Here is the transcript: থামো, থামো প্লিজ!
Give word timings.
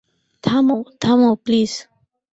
থামো, 0.43 0.77
থামো 1.01 1.29
প্লিজ! 1.45 1.71